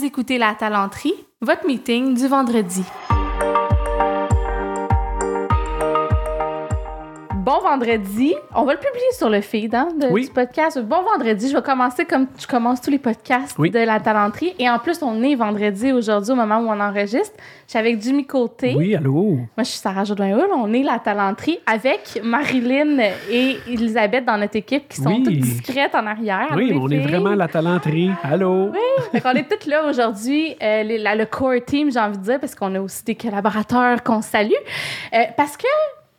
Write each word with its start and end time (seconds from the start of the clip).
Vous 0.00 0.06
écoutez 0.06 0.38
La 0.38 0.54
Talenterie, 0.54 1.12
votre 1.42 1.66
meeting 1.66 2.14
du 2.14 2.26
vendredi. 2.26 2.82
Bon 7.62 7.68
vendredi. 7.68 8.34
On 8.54 8.64
va 8.64 8.72
le 8.72 8.78
publier 8.78 9.12
sur 9.12 9.28
le 9.28 9.40
feed 9.40 9.74
hein, 9.74 9.88
de- 10.00 10.06
Oui. 10.10 10.24
du 10.26 10.30
podcast. 10.32 10.78
Bon 10.80 11.02
vendredi. 11.02 11.48
Je 11.50 11.56
vais 11.56 11.62
commencer 11.62 12.04
comme 12.04 12.26
je 12.38 12.46
commence 12.46 12.80
tous 12.80 12.90
les 12.90 12.98
podcasts 12.98 13.56
Oui. 13.58 13.70
de 13.70 13.78
La 13.80 14.00
Talenterie. 14.00 14.54
Et 14.58 14.68
en 14.68 14.78
plus, 14.78 15.02
on 15.02 15.22
est 15.22 15.34
vendredi 15.34 15.92
aujourd'hui 15.92 16.32
au 16.32 16.36
moment 16.36 16.58
où 16.60 16.68
on 16.68 16.80
enregistre. 16.80 17.36
Je 17.66 17.70
suis 17.70 17.78
avec 17.78 18.00
Jimmy 18.00 18.24
Côté. 18.26 18.74
Oui, 18.76 18.94
allô? 18.94 19.32
Moi, 19.32 19.46
je 19.58 19.64
suis 19.64 19.78
Sarah 19.78 20.04
Jourdain-Hull. 20.04 20.48
On 20.56 20.72
est 20.72 20.82
La 20.82 20.98
Talenterie 20.98 21.58
avec 21.66 22.20
Marilyn 22.24 22.98
et 23.30 23.58
Elisabeth 23.68 24.24
dans 24.24 24.38
notre 24.38 24.56
équipe 24.56 24.88
qui 24.88 24.96
sont 25.00 25.10
Oui. 25.10 25.22
toutes 25.22 25.34
discrètes 25.34 25.94
en 25.94 26.06
arrière. 26.06 26.48
Oui, 26.56 26.72
on 26.74 26.88
est 26.88 27.00
vraiment 27.00 27.34
la 27.34 27.48
talenterie. 27.48 28.10
Allô? 28.22 28.70
Fait 29.12 29.20
qu'on 29.20 29.30
est 29.32 29.48
toutes 29.48 29.66
là 29.66 29.86
aujourd'hui, 29.88 30.56
euh, 30.62 30.82
le 30.84 31.24
core 31.26 31.62
team, 31.66 31.90
j'ai 31.92 32.00
envie 32.00 32.18
de 32.18 32.22
dire, 32.22 32.40
parce 32.40 32.54
qu'on 32.54 32.74
a 32.74 32.80
aussi 32.80 33.04
des 33.04 33.14
collaborateurs 33.16 34.02
qu'on 34.02 34.22
salue. 34.22 34.50
Euh, 35.14 35.18
parce 35.36 35.56
que 35.56 35.66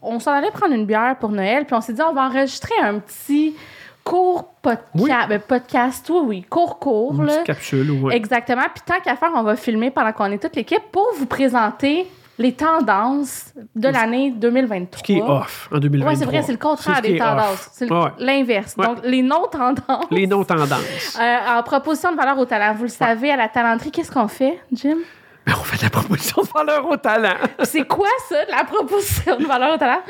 on 0.01 0.19
s'en 0.19 0.31
allait 0.31 0.51
prendre 0.51 0.73
une 0.73 0.85
bière 0.85 1.15
pour 1.19 1.29
Noël, 1.29 1.65
puis 1.65 1.75
on 1.75 1.81
s'est 1.81 1.93
dit, 1.93 2.01
on 2.01 2.13
va 2.13 2.25
enregistrer 2.27 2.75
un 2.81 2.99
petit 2.99 3.55
court 4.03 4.51
podca- 4.63 4.79
Oui. 4.95 5.11
ben, 5.29 5.39
podcast, 5.39 6.09
oui, 6.09 6.19
oui, 6.25 6.45
court-court, 6.49 7.13
Une 7.15 7.25
là. 7.25 7.33
petite 7.33 7.45
capsule, 7.47 7.91
ouais. 7.91 8.15
Exactement. 8.15 8.63
Puis 8.73 8.83
tant 8.85 8.99
qu'à 9.03 9.15
faire, 9.15 9.29
on 9.35 9.43
va 9.43 9.55
filmer 9.55 9.91
pendant 9.91 10.11
qu'on 10.11 10.31
est 10.31 10.41
toute 10.41 10.55
l'équipe 10.55 10.81
pour 10.91 11.07
vous 11.17 11.27
présenter 11.27 12.07
les 12.39 12.53
tendances 12.53 13.53
de 13.75 13.87
l'année 13.89 14.31
2023. 14.31 14.97
Ce 14.97 15.03
qui 15.03 15.17
est 15.19 15.21
off 15.21 15.69
en 15.71 15.77
2023. 15.77 16.11
Oui, 16.11 16.17
c'est 16.17 16.25
vrai, 16.25 16.41
c'est 16.41 16.51
le 16.53 16.57
contraire 16.57 16.95
ce 16.97 17.01
des 17.03 17.19
tendances. 17.19 17.69
C'est 17.73 17.91
Ouais. 17.91 18.09
l'inverse. 18.17 18.73
Ouais. 18.77 18.87
Donc, 18.87 18.97
les 19.03 19.21
non-tendances. 19.21 20.05
Les 20.09 20.25
non-tendances. 20.25 21.19
Euh, 21.21 21.37
en 21.59 21.61
proposition 21.61 22.11
de 22.11 22.17
valeur 22.17 22.39
au 22.39 22.45
talent, 22.45 22.73
vous 22.73 22.83
le 22.83 22.89
savez, 22.89 23.29
à 23.29 23.35
la 23.35 23.47
talenterie, 23.49 23.91
qu'est-ce 23.91 24.11
qu'on 24.11 24.27
fait, 24.27 24.59
Jim? 24.73 24.97
Ben, 25.45 25.53
on 25.59 25.63
fait 25.63 25.77
de 25.77 25.83
la 25.83 25.89
proposition 25.89 26.41
de 26.41 26.47
valeur 26.47 26.89
au 26.89 26.97
talent. 26.97 27.35
C'est 27.63 27.87
quoi 27.87 28.07
ça, 28.29 28.35
la 28.49 28.63
proposition 28.63 29.37
de 29.37 29.45
valeur 29.45 29.73
au 29.75 29.77
talent? 29.77 30.01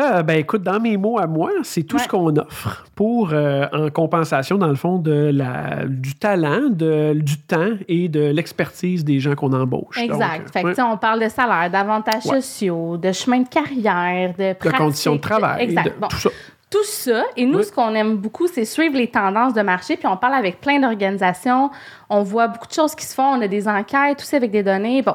Ah, 0.00 0.22
ben 0.22 0.38
écoute, 0.38 0.62
dans 0.62 0.78
mes 0.78 0.96
mots 0.96 1.18
à 1.18 1.26
moi, 1.26 1.50
c'est 1.64 1.82
tout 1.82 1.96
Ouais. 1.96 2.02
ce 2.04 2.06
qu'on 2.08 2.36
offre 2.36 2.84
pour, 2.94 3.30
euh, 3.32 3.66
en 3.72 3.90
compensation, 3.90 4.56
dans 4.56 4.68
le 4.68 4.76
fond, 4.76 4.98
de 4.98 5.30
la, 5.34 5.86
du 5.88 6.14
talent, 6.14 6.68
de, 6.70 7.14
du 7.14 7.36
temps 7.38 7.70
et 7.88 8.08
de 8.08 8.20
l'expertise 8.30 9.04
des 9.04 9.18
gens 9.18 9.34
qu'on 9.34 9.52
embauche. 9.52 9.98
Exact. 9.98 10.44
Donc, 10.44 10.52
fait 10.52 10.62
ouais. 10.64 10.80
on 10.82 10.96
parle 10.96 11.24
de 11.24 11.28
salaire, 11.28 11.68
d'avantages 11.68 12.24
Ouais. 12.26 12.40
sociaux, 12.40 12.96
de 12.96 13.10
chemin 13.10 13.40
de 13.40 13.48
carrière, 13.48 14.34
de 14.38 14.54
de 14.68 14.76
conditions 14.76 15.16
de 15.16 15.20
travail, 15.20 15.64
Exact. 15.64 15.86
de 15.96 16.00
Bon, 16.00 16.06
tout 16.06 16.16
ça. 16.18 16.30
Tout 16.70 16.84
ça. 16.84 17.24
Et 17.36 17.46
nous, 17.46 17.58
Oui. 17.58 17.64
ce 17.64 17.72
qu'on 17.72 17.94
aime 17.94 18.16
beaucoup, 18.16 18.46
c'est 18.46 18.64
suivre 18.64 18.96
les 18.96 19.06
tendances 19.08 19.54
de 19.54 19.62
marché. 19.62 19.96
Puis 19.96 20.06
on 20.06 20.16
parle 20.16 20.34
avec 20.34 20.60
plein 20.60 20.78
d'organisations. 20.78 21.70
On 22.10 22.22
voit 22.22 22.48
beaucoup 22.48 22.66
de 22.66 22.72
choses 22.72 22.94
qui 22.94 23.06
se 23.06 23.14
font. 23.14 23.24
On 23.36 23.40
a 23.40 23.48
des 23.48 23.66
enquêtes, 23.68 24.18
tout 24.18 24.24
ça 24.24 24.36
avec 24.36 24.50
des 24.50 24.62
données. 24.62 25.02
Bon. 25.02 25.14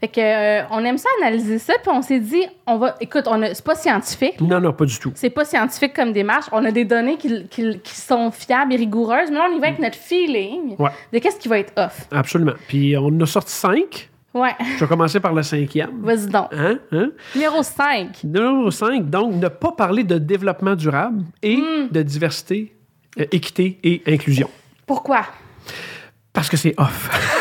Fait 0.00 0.08
que, 0.08 0.20
euh, 0.20 0.62
on 0.70 0.84
aime 0.84 0.98
ça 0.98 1.08
analyser 1.22 1.58
ça. 1.58 1.72
Puis 1.82 1.90
on 1.90 2.02
s'est 2.02 2.20
dit, 2.20 2.44
on 2.66 2.76
va. 2.76 2.94
Écoute, 3.00 3.24
on 3.26 3.42
a, 3.42 3.54
c'est 3.54 3.64
pas 3.64 3.74
scientifique. 3.74 4.40
Non, 4.40 4.60
non, 4.60 4.72
pas 4.72 4.84
du 4.84 4.98
tout. 4.98 5.12
C'est 5.14 5.30
pas 5.30 5.44
scientifique 5.44 5.94
comme 5.94 6.12
démarche. 6.12 6.46
On 6.52 6.64
a 6.64 6.70
des 6.70 6.84
données 6.84 7.16
qui, 7.16 7.48
qui- 7.48 7.80
qui 7.80 7.94
sont 7.94 8.30
fiables 8.30 8.72
et 8.74 8.76
rigoureuses. 8.76 9.30
Mais 9.30 9.38
là, 9.38 9.46
on 9.50 9.56
y 9.56 9.60
va 9.60 9.68
avec 9.68 9.78
notre 9.80 9.96
feeling 9.96 10.76
Ouais. 10.78 10.90
de 11.12 11.18
qu'est-ce 11.18 11.38
qui 11.38 11.48
va 11.48 11.58
être 11.58 11.72
off. 11.76 12.06
Absolument. 12.12 12.52
Puis 12.68 12.96
on 12.96 13.06
en 13.06 13.20
a 13.20 13.26
sorti 13.26 13.52
cinq. 13.52 14.10
Ouais. 14.34 14.50
Je 14.76 14.80
vais 14.80 14.88
commencer 14.88 15.20
par 15.20 15.32
le 15.32 15.42
cinquième. 15.44 16.02
Vas-y 16.02 16.26
donc. 16.26 16.48
Hein? 16.52 16.78
Hein? 16.92 17.10
Numéro 17.34 17.62
5. 17.62 18.24
Numéro 18.24 18.70
5, 18.70 19.08
donc, 19.08 19.34
ne 19.36 19.46
pas 19.48 19.70
parler 19.72 20.02
de 20.04 20.18
développement 20.18 20.74
durable 20.74 21.22
et 21.42 21.56
Hmm. 21.56 21.88
de 21.90 22.02
diversité, 22.02 22.74
euh, 23.20 23.24
équité 23.30 23.78
et 23.84 24.02
inclusion. 24.08 24.50
Pourquoi? 24.86 25.22
Parce 26.32 26.48
que 26.48 26.56
c'est 26.56 26.74
off. 26.78 27.10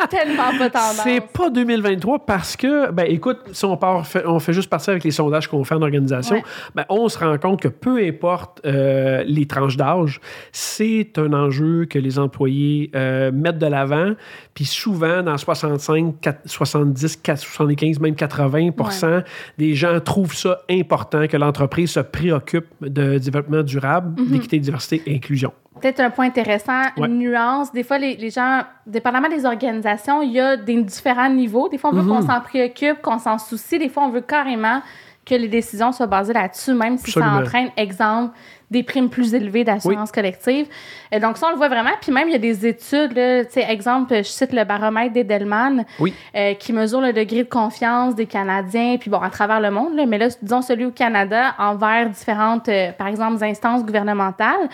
Tellement 0.10 0.56
pas 0.58 0.70
tendance. 0.70 1.00
c'est 1.04 1.20
pas 1.20 1.50
2023 1.50 2.20
parce 2.26 2.56
que, 2.56 2.90
ben 2.90 3.04
écoute, 3.08 3.38
si 3.52 3.64
on, 3.64 3.76
part, 3.76 4.06
fait- 4.06 4.24
on 4.26 4.38
fait 4.38 4.52
juste 4.52 4.70
partir 4.70 4.90
avec 4.92 5.04
les 5.04 5.10
sondages 5.10 5.48
qu'on 5.48 5.64
fait 5.64 5.74
en 5.74 5.82
organisation, 5.82 6.36
Ouais. 6.36 6.42
ben, 6.74 6.84
on 6.88 7.08
se 7.08 7.18
rend 7.18 7.36
compte 7.38 7.60
que 7.60 7.68
peu 7.68 8.02
importe 8.04 8.60
euh, 8.64 9.22
les 9.26 9.46
tranches 9.46 9.76
d'âge, 9.76 10.20
c'est 10.52 11.12
un 11.18 11.32
enjeu 11.32 11.86
que 11.86 11.98
les 11.98 12.18
employés 12.18 12.90
euh, 12.94 13.30
mettent 13.32 13.58
de 13.58 13.66
l'avant. 13.66 14.12
Puis 14.54 14.64
souvent, 14.64 15.22
dans 15.22 15.36
65, 15.38 16.20
4 16.20 16.40
70, 16.46 17.16
4 17.16 17.38
75, 17.40 18.00
même 18.00 18.14
80% 18.14 19.22
des 19.58 19.74
gens 19.74 19.98
trouvent 20.00 20.34
ça 20.34 20.60
important 20.70 21.26
que 21.26 21.36
l'entreprise 21.36 21.90
se 21.92 22.00
préoccupe 22.00 22.66
de 22.80 23.18
développement 23.18 23.62
durable, 23.62 24.20
Mm-hmm. 24.20 24.30
d'équité, 24.30 24.58
diversité 24.58 25.02
et 25.06 25.14
inclusion. 25.16 25.52
Peut-être 25.80 26.00
un 26.00 26.10
point 26.10 26.26
intéressant, 26.26 26.82
Ouais. 26.96 27.06
une 27.08 27.18
nuance. 27.18 27.72
Des 27.72 27.82
fois, 27.82 27.98
les, 27.98 28.16
les 28.16 28.30
gens, 28.30 28.60
dépendamment 28.86 29.28
des 29.28 29.44
organisations, 29.46 30.22
il 30.22 30.32
y 30.32 30.40
a 30.40 30.56
des 30.56 30.82
différents 30.82 31.28
niveaux. 31.30 31.68
Des 31.68 31.78
fois, 31.78 31.90
on 31.90 31.94
veut 31.96 32.02
Mhm. 32.02 32.08
qu'on 32.08 32.22
s'en 32.26 32.40
préoccupe, 32.40 33.00
qu'on 33.02 33.18
s'en 33.18 33.38
soucie. 33.38 33.78
Des 33.78 33.88
fois, 33.88 34.04
on 34.04 34.10
veut 34.10 34.20
carrément 34.20 34.80
que 35.30 35.34
les 35.36 35.48
décisions 35.48 35.92
soient 35.92 36.06
basées 36.06 36.32
là-dessus, 36.32 36.74
même 36.74 36.98
si 36.98 37.10
ça 37.12 37.26
entraîne, 37.26 37.70
exemple, 37.76 38.34
des 38.70 38.82
primes 38.84 39.08
plus 39.08 39.34
élevées 39.34 39.64
d'assurance 39.64 40.12
collective. 40.12 40.66
Et 41.10 41.18
donc, 41.18 41.36
ça, 41.38 41.48
on 41.48 41.50
le 41.50 41.56
voit 41.56 41.68
vraiment. 41.68 41.90
Puis 42.00 42.12
même, 42.12 42.28
il 42.28 42.32
y 42.32 42.36
a 42.36 42.38
des 42.38 42.66
études, 42.66 43.12
là, 43.16 43.44
tu 43.44 43.52
sais, 43.52 43.66
exemple, 43.68 44.14
je 44.18 44.22
cite 44.22 44.52
le 44.52 44.64
baromètre 44.64 45.12
d'Edelman, 45.12 45.84
Oui. 45.98 46.14
euh, 46.36 46.54
qui 46.54 46.72
mesure 46.72 47.00
le 47.00 47.12
degré 47.12 47.42
de 47.42 47.48
confiance 47.48 48.14
des 48.14 48.26
Canadiens, 48.26 48.96
puis 48.98 49.10
bon, 49.10 49.18
à 49.18 49.28
travers 49.30 49.60
le 49.60 49.70
monde, 49.72 49.96
là, 49.96 50.06
mais 50.06 50.18
là, 50.18 50.28
disons 50.40 50.62
celui 50.62 50.84
au 50.84 50.92
Canada, 50.92 51.54
envers 51.58 52.08
différentes, 52.10 52.68
euh, 52.68 52.92
par 52.92 53.08
exemple, 53.08 53.42
instances 53.42 53.84
gouvernementales. 53.84 54.68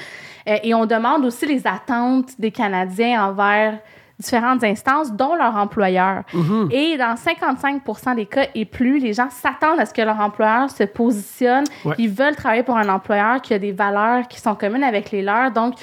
Euh, 0.49 0.56
et 0.62 0.75
on 0.75 0.84
demande 0.84 1.25
aussi 1.25 1.47
les 1.47 1.67
attentes 1.67 2.38
des 2.38 2.50
Canadiens 2.50 3.25
envers 3.28 3.78
différentes 4.19 4.65
instances, 4.65 5.12
dont 5.12 5.34
leur 5.34 5.56
employeur. 5.56 6.22
Mm-hmm. 6.32 6.72
Et 6.72 6.97
dans 6.97 7.15
55% 7.15 8.16
des 8.16 8.27
cas 8.27 8.47
et 8.54 8.65
plus, 8.65 8.99
les 8.99 9.12
gens 9.12 9.28
s'attendent 9.31 9.81
à 9.81 9.87
ce 9.87 9.93
que 9.93 10.03
leur 10.03 10.19
employeur 10.21 10.71
se 10.71 10.84
positionne. 10.84 11.65
Ouais. 11.84 11.94
Ils 11.99 12.10
veulent 12.10 12.37
travailler 12.37 12.62
pour 12.62 12.76
un 12.76 12.88
employeur 12.88 13.43
qui 13.43 13.55
a 13.55 13.59
des 13.59 13.72
valeurs 13.72 14.26
qui 14.28 14.41
sont 14.41 14.55
communes 14.55 14.84
avec 14.84 15.10
les 15.10 15.22
leurs. 15.22 15.50
Donc, 15.50 15.75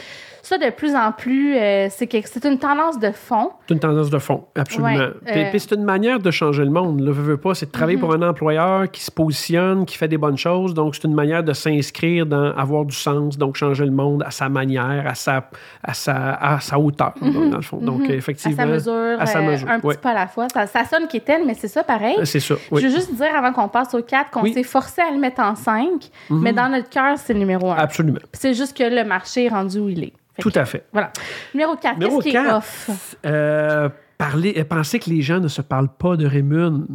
ça, 0.43 0.57
de 0.57 0.69
plus 0.71 0.93
en 0.93 1.13
plus, 1.13 1.55
euh, 1.55 1.87
c'est 1.89 2.05
que 2.05 2.17
c'est 2.25 2.43
une 2.43 2.59
tendance 2.59 2.99
de 2.99 3.11
fond. 3.11 3.51
C'est 3.65 3.75
une 3.75 3.79
tendance 3.79 4.09
de 4.09 4.19
fond, 4.19 4.43
absolument. 4.55 4.89
Ouais, 4.89 5.07
Puis, 5.25 5.39
euh, 5.41 5.51
c'est 5.57 5.71
une 5.71 5.85
manière 5.85 6.19
de 6.19 6.31
changer 6.31 6.65
le 6.65 6.69
monde. 6.69 6.99
Là, 6.99 7.13
veux, 7.13 7.23
veux 7.23 7.37
pas, 7.37 7.53
c'est 7.55 7.67
de 7.67 7.71
travailler 7.71 7.97
pour 7.97 8.13
un 8.13 8.21
employeur 8.21 8.91
qui 8.91 9.01
se 9.01 9.09
positionne, 9.09 9.85
qui 9.85 9.97
fait 9.97 10.09
des 10.09 10.17
bonnes 10.17 10.37
choses. 10.37 10.73
Donc, 10.73 10.95
c'est 10.95 11.05
une 11.05 11.13
manière 11.13 11.45
de 11.45 11.53
s'inscrire 11.53 12.25
dans 12.25 12.51
avoir 12.57 12.83
du 12.83 12.93
sens, 12.93 13.37
donc 13.37 13.55
changer 13.55 13.85
le 13.85 13.91
monde 13.91 14.21
à 14.27 14.31
sa 14.31 14.49
manière, 14.49 15.05
à 15.07 15.15
sa, 15.15 15.49
à 15.81 15.93
sa, 15.93 16.33
à 16.33 16.59
sa 16.59 16.77
hauteur, 16.77 17.13
donc, 17.21 17.49
dans 17.49 17.55
le 17.55 17.63
fond. 17.63 17.77
Donc, 17.77 18.01
à 18.09 18.13
effectivement. 18.13 18.57
sa 18.57 18.65
mesure, 18.65 19.15
à 19.21 19.25
sa 19.25 19.39
euh, 19.39 19.49
mesure, 19.49 19.69
un 19.69 19.79
petit 19.79 19.97
pas 19.97 20.09
à 20.11 20.13
la 20.13 20.27
fois. 20.27 20.47
Ça, 20.53 20.67
ça 20.67 20.83
sonne 20.83 21.07
qui 21.07 21.17
est 21.17 21.29
elle, 21.29 21.45
mais 21.45 21.53
c'est 21.53 21.69
ça 21.69 21.83
pareil. 21.83 22.17
C'est 22.25 22.41
ça, 22.41 22.55
oui. 22.69 22.81
Je 22.81 22.87
veux 22.87 22.93
juste 22.93 23.15
dire 23.15 23.33
avant 23.33 23.53
qu'on 23.53 23.69
passe 23.69 23.93
au 23.93 24.01
4 24.01 24.29
qu'on 24.29 24.41
Oui. 24.41 24.49
Mhm. 24.49 24.55
s'est 24.55 24.63
forcé 24.63 25.01
à 25.01 25.09
le 25.09 25.19
mettre 25.19 25.41
en 25.41 25.55
5, 25.55 26.09
mais 26.29 26.51
dans 26.51 26.67
notre 26.67 26.89
cœur, 26.89 27.17
c'est 27.17 27.31
le 27.31 27.39
numéro 27.39 27.71
1. 27.71 27.75
Absolument. 27.75 28.19
C'est 28.33 28.53
juste 28.53 28.77
que 28.77 28.83
le 28.83 29.05
marché 29.05 29.45
est 29.45 29.49
rendu 29.49 29.79
où 29.79 29.87
il 29.87 30.03
est. 30.03 30.13
Tout 30.39 30.51
à 30.55 30.65
fait. 30.65 30.85
Voilà. 30.91 31.11
Numéro 31.53 31.75
4, 31.75 31.93
Numéro 31.99 32.19
qu'est-ce 32.19 32.31
qui 32.31 32.37
est 32.37 32.43
4, 32.43 32.55
off? 32.57 33.15
euh, 33.25 33.89
parler, 34.17 34.55
euh, 34.57 34.63
penser 34.63 34.99
que 34.99 35.09
les 35.09 35.21
gens 35.21 35.39
ne 35.39 35.47
se 35.47 35.61
parlent 35.61 35.93
pas 35.95 36.15
de 36.17 36.25
Rémun 36.25 36.85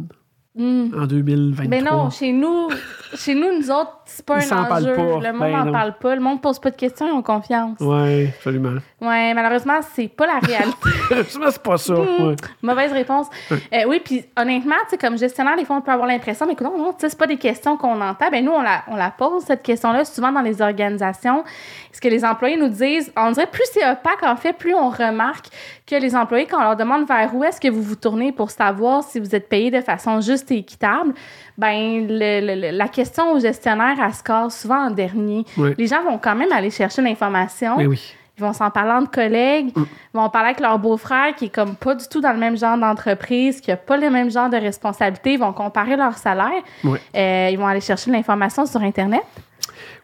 en 0.57 1.05
2023. 1.07 1.67
Mais 1.69 1.81
Hmm. 1.81 1.85
Non, 1.85 2.09
chez 2.09 2.33
nous, 2.33 2.69
chez 3.15 3.33
nous, 3.35 3.57
nous 3.59 3.71
autres, 3.71 3.98
c'est 4.09 4.25
pas 4.25 4.39
Ils 4.43 4.53
un 4.53 4.63
enjeu. 4.63 4.93
pas. 4.93 5.01
Le 5.01 5.33
monde 5.33 5.51
n'en 5.65 5.71
parle 5.71 5.93
pas. 5.97 6.15
Le 6.15 6.21
monde 6.21 6.41
pose 6.41 6.59
pas 6.59 6.71
de 6.71 6.75
questions, 6.75 7.07
ils 7.07 7.11
ont 7.13 7.21
confiance. 7.21 7.77
Oui, 7.79 8.27
absolument. 8.27 8.79
Ouais, 9.01 9.33
malheureusement, 9.33 9.79
c'est 9.93 10.07
pas 10.07 10.25
la 10.27 10.39
réalité. 10.41 10.89
C'est 11.29 11.61
pas 11.63 11.77
ça. 11.77 11.93
Hmm. 11.93 12.27
ouais. 12.29 12.35
Mauvaise 12.61 12.91
réponse. 12.91 13.27
Euh, 13.51 13.57
oui, 13.87 14.01
puis 14.03 14.25
honnêtement, 14.37 14.75
comme 14.99 15.17
gestionnaire, 15.17 15.55
des 15.55 15.65
fois, 15.65 15.77
on 15.77 15.81
peut 15.81 15.91
avoir 15.91 16.07
l'impression, 16.07 16.45
mais 16.45 16.53
écoute, 16.53 16.65
non, 16.67 16.77
non, 16.77 16.93
c'est 16.97 17.17
pas 17.17 17.27
des 17.27 17.37
questions 17.37 17.77
qu'on 17.77 18.01
entend. 18.01 18.29
Ben 18.31 18.43
nous, 18.43 18.51
on 18.51 18.61
la, 18.61 18.83
on 18.87 18.95
la 18.95 19.11
pose, 19.11 19.43
cette 19.43 19.63
question-là, 19.63 20.03
souvent 20.05 20.31
dans 20.31 20.41
les 20.41 20.61
organisations. 20.61 21.43
Ce 21.91 22.01
que 22.01 22.07
les 22.07 22.23
employés 22.25 22.57
nous 22.57 22.67
disent, 22.69 23.11
on 23.17 23.31
dirait 23.31 23.47
plus 23.47 23.63
c'est 23.73 23.87
opaque, 23.89 24.23
en 24.23 24.35
fait, 24.35 24.53
plus 24.53 24.73
on 24.75 24.89
remarque 24.89 25.47
que 25.87 25.95
les 25.95 26.15
employés, 26.15 26.45
quand 26.45 26.59
on 26.59 26.63
leur 26.63 26.75
demande 26.75 27.07
vers 27.07 27.33
où 27.33 27.43
est-ce 27.43 27.59
que 27.59 27.67
vous 27.67 27.81
vous 27.81 27.95
tournez 27.95 28.31
pour 28.31 28.51
savoir 28.51 29.03
si 29.03 29.19
vous 29.19 29.35
êtes 29.35 29.49
payé 29.49 29.71
de 29.71 29.81
façon 29.81 30.21
juste 30.21 30.51
et 30.51 30.57
équitable, 30.57 31.13
ben 31.57 32.07
le- 32.07 32.39
le- 32.45 32.61
le- 32.71 32.77
la 32.77 32.87
question 32.87 33.33
au 33.33 33.39
gestionnaire, 33.39 33.98
elle 34.03 34.13
se 34.13 34.23
casse 34.23 34.61
souvent 34.61 34.87
en 34.87 34.91
dernier. 34.91 35.45
Oui. 35.57 35.73
Les 35.77 35.87
gens 35.87 36.03
vont 36.03 36.17
quand 36.17 36.35
même 36.35 36.51
aller 36.51 36.71
chercher 36.71 37.01
l'information. 37.01 37.77
Oui. 37.77 38.15
Ils 38.37 38.41
vont 38.41 38.53
s'en 38.53 38.69
parler 38.69 38.91
entre 38.91 39.11
collègues. 39.11 39.75
Mm. 39.75 39.83
Ils 40.13 40.17
vont 40.17 40.29
parler 40.29 40.49
avec 40.49 40.61
leur 40.61 40.79
beau-frère 40.79 41.35
qui 41.35 41.45
est 41.45 41.53
comme 41.53 41.75
pas 41.75 41.93
du 41.93 42.07
tout 42.07 42.21
dans 42.21 42.31
le 42.31 42.39
même 42.39 42.57
genre 42.57 42.77
d'entreprise, 42.77 43.59
qui 43.59 43.71
a 43.71 43.77
pas 43.77 43.97
le 43.97 44.09
même 44.09 44.31
genre 44.31 44.49
de 44.49 44.55
responsabilité. 44.55 45.33
Ils 45.33 45.39
vont 45.39 45.51
comparer 45.51 45.97
leur 45.97 46.17
salaire. 46.17 46.63
Euh, 46.85 47.49
ils 47.51 47.57
vont 47.57 47.67
aller 47.67 47.81
chercher 47.81 48.11
l'information 48.11 48.65
sur 48.65 48.81
Internet. 48.81 49.23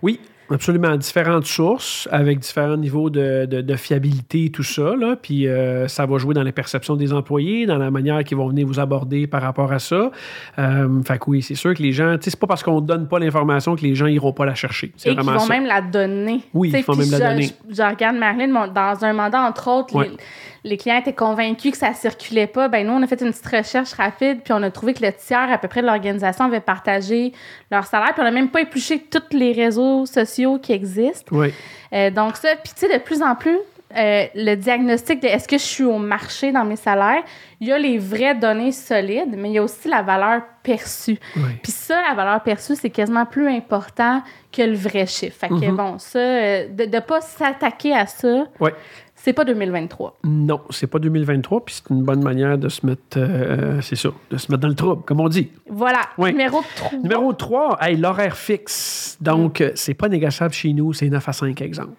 Oui, 0.01 0.19
absolument. 0.49 0.95
Différentes 0.95 1.45
sources 1.45 2.07
avec 2.11 2.39
différents 2.39 2.77
niveaux 2.77 3.09
de, 3.09 3.45
de- 3.45 3.61
de 3.61 3.75
fiabilité 3.75 4.45
et 4.45 4.49
tout 4.51 4.63
ça. 4.63 4.95
Là. 4.95 5.15
Puis 5.21 5.47
euh, 5.47 5.87
ça 5.87 6.05
va 6.05 6.17
jouer 6.17 6.33
dans 6.33 6.43
les 6.43 6.51
perceptions 6.51 6.95
des 6.95 7.13
employés, 7.13 7.65
dans 7.65 7.77
la 7.77 7.91
manière 7.91 8.23
qu'ils 8.23 8.37
vont 8.37 8.47
venir 8.49 8.65
vous 8.67 8.79
aborder 8.79 9.27
par 9.27 9.41
rapport 9.41 9.71
à 9.71 9.79
ça. 9.79 10.11
Euh, 10.59 11.01
fait 11.03 11.17
que 11.19 11.23
oui, 11.29 11.41
c'est 11.41 11.55
sûr 11.55 11.73
que 11.73 11.81
les 11.83 11.91
gens, 11.91 12.15
tu 12.17 12.23
sais, 12.25 12.29
c'est 12.31 12.39
pas 12.39 12.47
parce 12.47 12.63
qu'on 12.63 12.81
donne 12.81 13.07
pas 13.07 13.19
l'information 13.19 13.75
que 13.75 13.81
les 13.81 13.95
gens 13.95 14.07
iront 14.07 14.33
pas 14.33 14.45
la 14.45 14.55
chercher. 14.55 14.91
C'est 14.97 15.11
Et 15.11 15.15
qu'ils 15.15 15.23
vont 15.25 15.39
ça. 15.39 15.49
même 15.53 15.65
la 15.65 15.81
donner. 15.81 16.41
Oui, 16.53 16.71
ils 16.75 16.83
vont 16.83 16.95
même 16.95 17.11
la 17.11 17.19
donner. 17.31 17.49
Je, 17.69 17.75
je 17.75 17.81
regarde 17.81 18.15
Marilyn, 18.17 18.67
dans 18.67 18.97
un 19.05 19.13
mandat, 19.13 19.41
entre 19.41 19.67
autres, 19.69 19.95
Ouais. 19.95 20.09
les, 20.09 20.17
les 20.65 20.77
clients 20.77 20.97
étaient 20.97 21.13
convaincus 21.13 21.71
que 21.71 21.77
ça 21.77 21.93
circulait 21.93 22.47
pas, 22.47 22.67
ben 22.67 22.85
nous, 22.85 22.93
on 22.93 23.01
a 23.03 23.07
fait 23.07 23.21
une 23.21 23.29
petite 23.31 23.45
recherche 23.47 23.93
rapide, 23.93 24.41
puis 24.43 24.51
on 24.51 24.61
a 24.63 24.71
trouvé 24.71 24.93
que 24.95 25.05
le 25.05 25.13
tiers 25.13 25.51
à 25.51 25.57
peu 25.59 25.67
près 25.67 25.81
de 25.81 25.85
l'organisation 25.85 26.45
avait 26.45 26.59
partagé 26.59 27.31
leur 27.71 27.85
salaire, 27.85 28.13
puis 28.13 28.21
on 28.21 28.23
n'a 28.25 28.31
même 28.31 28.49
pas 28.49 28.61
épluché 28.61 28.99
tous 28.99 29.37
les 29.37 29.51
réseaux 29.53 30.05
sociaux 30.07 30.57
qui 30.57 30.73
existent. 30.73 31.33
Oui. 31.35 31.53
Euh, 31.93 32.09
donc 32.09 32.35
ça, 32.35 32.49
puis 32.63 32.73
tu 32.77 32.87
sais, 32.87 32.97
de 32.97 33.01
plus 33.01 33.21
en 33.21 33.35
plus, 33.35 33.57
euh, 33.95 34.25
le 34.33 34.55
diagnostic 34.55 35.21
de 35.21 35.27
est-ce 35.27 35.47
que 35.47 35.57
je 35.57 35.63
suis 35.63 35.83
au 35.83 35.99
marché 35.99 36.51
dans 36.51 36.65
mes 36.65 36.75
salaires, 36.75 37.23
il 37.61 37.67
y 37.67 37.71
a 37.71 37.77
les 37.77 37.97
vraies 37.99 38.35
données 38.35 38.71
solides, 38.73 39.35
mais 39.37 39.49
il 39.49 39.53
y 39.53 39.57
a 39.59 39.63
aussi 39.63 39.87
la 39.87 40.01
valeur 40.01 40.41
perçue. 40.63 41.17
Oui. 41.37 41.43
Puis 41.61 41.71
ça, 41.71 42.01
la 42.09 42.15
valeur 42.15 42.41
perçue, 42.41 42.75
c'est 42.75 42.89
quasiment 42.89 43.25
plus 43.25 43.47
important 43.47 44.21
que 44.51 44.63
le 44.63 44.75
vrai 44.75 45.05
chiffre. 45.05 45.37
Fait 45.39 45.47
que 45.47 45.53
Mhm. 45.69 45.75
bon, 45.75 45.99
ça, 45.99 46.17
euh, 46.19 46.67
de 46.69 46.85
ne 46.85 46.99
pas 46.99 47.21
s'attaquer 47.21 47.93
à 47.95 48.07
ça. 48.07 48.45
C'est 49.25 49.33
pas 49.33 49.43
2023. 49.43 50.19
Non, 50.23 50.61
c'est 50.69 50.85
pas 50.87 50.99
2023, 50.99 51.65
puis 51.65 51.75
c'est 51.75 51.89
une 51.93 52.03
bonne 52.03 52.23
manière 52.23 52.57
de 52.59 52.69
se 52.69 52.85
mettre, 52.85 53.01
euh, 53.17 53.81
c'est 53.81 53.95
ça, 53.95 54.09
de 54.29 54.37
se 54.37 54.51
mettre 54.51 54.61
dans 54.61 54.67
le 54.67 54.75
trouble, 54.75 55.01
comme 55.03 55.19
on 55.19 55.27
dit. 55.27 55.51
Voilà. 55.67 56.01
Oui. 56.19 56.31
Numéro 56.31 56.61
3. 56.75 56.99
Numéro 56.99 57.33
3, 57.33 57.77
hey, 57.81 57.97
l'horaire 57.97 58.37
fixe. 58.37 59.17
Donc, 59.19 59.61
euh, 59.61 59.71
c'est 59.75 59.95
pas 59.95 60.07
négociable 60.09 60.53
chez 60.53 60.71
nous, 60.73 60.93
c'est 60.93 61.09
9 61.09 61.27
à 61.27 61.33
5, 61.33 61.59
exemple. 61.61 61.93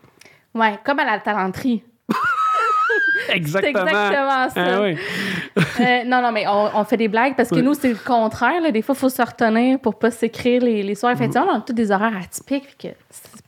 Ouais, 0.54 0.78
comme 0.84 1.00
à 1.00 1.04
la 1.04 1.18
talenterie. 1.18 1.82
C'est 3.28 3.36
Exactement. 3.36 3.86
exactement 3.86 4.48
ça. 4.50 4.76
Ah 4.76 4.82
oui. 4.82 4.96
Euh, 5.80 6.04
non, 6.06 6.22
non, 6.22 6.30
mais 6.30 6.46
on, 6.46 6.70
on 6.78 6.84
fait 6.84 6.96
des 6.96 7.08
blagues 7.08 7.34
parce 7.36 7.48
que 7.50 7.56
Oui. 7.56 7.62
nous, 7.62 7.74
c'est 7.74 7.88
le 7.88 7.96
contraire. 7.96 8.60
là. 8.60 8.70
Des 8.70 8.82
fois, 8.82 8.94
il 8.94 8.98
faut 9.00 9.08
se 9.08 9.20
retenir 9.22 9.80
pour 9.80 9.98
pas 9.98 10.12
s'écrire 10.12 10.62
les, 10.62 10.82
les 10.84 10.94
soirs. 10.94 11.12
Effectivement, 11.12 11.48
on 11.52 11.56
a 11.58 11.60
tous 11.60 11.72
des 11.72 11.90
horaires 11.90 12.16
atypiques. 12.22 12.76
que 12.78 12.88